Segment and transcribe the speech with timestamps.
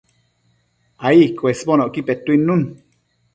[1.09, 2.61] ai cuesbonocqui petuidnun